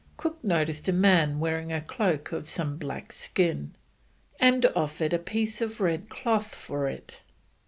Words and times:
Cook 0.17 0.43
noticed 0.43 0.87
a 0.87 0.93
man 0.93 1.39
wearing 1.39 1.71
a 1.71 1.79
cloak 1.79 2.31
of 2.31 2.49
some 2.49 2.77
black 2.79 3.11
skin, 3.13 3.75
and 4.39 4.65
offered 4.75 5.13
a 5.13 5.19
piece 5.19 5.61
of 5.61 5.79
red 5.79 6.09
cloth 6.09 6.55
for 6.55 6.87
it. 6.89 7.21